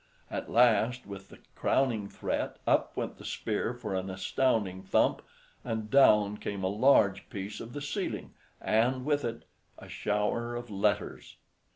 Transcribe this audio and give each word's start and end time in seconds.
At 0.31 0.49
last, 0.49 1.05
with 1.05 1.29
the 1.29 1.37
crowning 1.53 2.09
threat, 2.09 2.57
up 2.65 2.97
went 2.97 3.19
the 3.19 3.23
spear 3.23 3.71
for 3.75 3.93
an 3.93 4.09
astounding 4.09 4.81
thump, 4.81 5.21
and 5.63 5.91
down 5.91 6.37
came 6.37 6.63
a 6.63 6.67
large 6.69 7.29
piece 7.29 7.59
of 7.59 7.73
the 7.73 7.83
ceiling, 7.83 8.33
and 8.59 9.05
with 9.05 9.23
it—a 9.23 9.89
shower 9.89 10.55
of 10.55 10.71
letters. 10.71 11.35